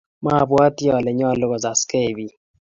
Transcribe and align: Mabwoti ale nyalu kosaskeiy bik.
Mabwoti 0.25 0.85
ale 0.97 1.09
nyalu 1.17 1.45
kosaskeiy 1.51 2.11
bik. 2.17 2.33